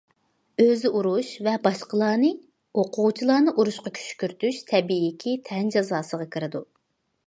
[0.63, 2.33] ئۆزى ئۇرۇش ۋە باشقىلارنى
[2.83, 6.69] ئوقۇغۇچىلارنى ئۇرۇشقا كۈشكۈرتۈش تەبىئىيكى تەن جازاسىغا كىرىدۇ.